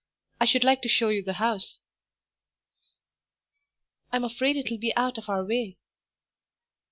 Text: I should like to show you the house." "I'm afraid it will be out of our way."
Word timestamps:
I 0.39 0.45
should 0.45 0.63
like 0.63 0.81
to 0.81 0.89
show 0.89 1.09
you 1.09 1.21
the 1.21 1.33
house." 1.33 1.77
"I'm 4.11 4.23
afraid 4.23 4.57
it 4.57 4.71
will 4.71 4.79
be 4.79 4.95
out 4.95 5.19
of 5.19 5.29
our 5.29 5.45
way." 5.45 5.77